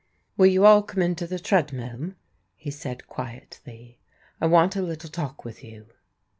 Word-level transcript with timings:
"Will 0.35 0.47
you 0.47 0.65
all 0.65 0.81
come 0.81 1.03
into 1.03 1.27
*The 1.27 1.37
Treadmill,"' 1.37 2.15
he 2.55 2.71
said 2.71 3.05
quietly." 3.05 3.99
I 4.41 4.47
want 4.47 4.75
a 4.75 4.81
little 4.81 5.11
talk 5.11 5.45
with 5.45 5.63
you." 5.63 5.89